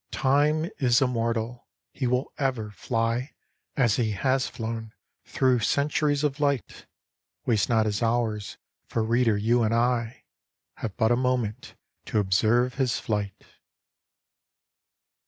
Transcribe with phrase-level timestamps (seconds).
[0.09, 3.35] Time is Immortal— he will ever fly
[3.77, 4.93] As he has flown
[5.25, 6.87] thro' centuries of light:
[7.45, 8.57] Waste not his hours,—
[8.89, 10.23] ^for, reader, you and I
[10.77, 11.75] Have but a moment
[12.07, 13.45] to observe his flight